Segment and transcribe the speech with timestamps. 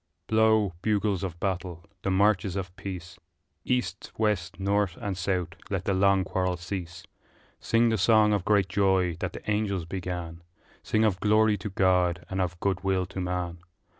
[0.25, 3.19] Blow, bugles of battle, the marches of peace;
[3.63, 7.03] East, west, north, and south let the long quarrel cease
[7.59, 10.41] Sing the song of great joy that the angels began,
[10.81, 13.59] Sing of glory to God and of good will to man!